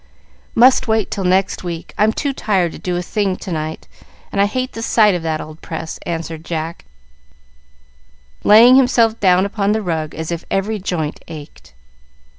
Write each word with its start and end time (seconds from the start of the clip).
"Must 0.55 0.87
wait 0.87 1.11
till 1.11 1.23
next 1.25 1.63
week. 1.63 1.93
I'm 1.95 2.11
too 2.11 2.33
tired 2.33 2.71
to 2.71 2.79
do 2.79 2.97
a 2.97 3.03
thing 3.03 3.35
to 3.35 3.51
night, 3.51 3.87
and 4.31 4.41
I 4.41 4.47
hate 4.47 4.71
the 4.73 4.81
sight 4.81 5.13
of 5.13 5.21
that 5.21 5.39
old 5.39 5.61
press," 5.61 5.99
answered 6.07 6.43
Jack, 6.43 6.85
laying 8.43 8.77
himself 8.77 9.19
down 9.19 9.45
upon 9.45 9.73
the 9.73 9.81
rug 9.83 10.15
as 10.15 10.31
if 10.31 10.43
every 10.49 10.79
joint 10.79 11.19
ached. 11.27 11.73